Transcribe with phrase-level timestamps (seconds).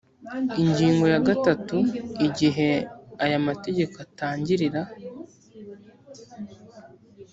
[0.61, 1.77] ingingo ya gatatu
[2.27, 2.69] igihe
[3.23, 4.81] aya mategeko atangirira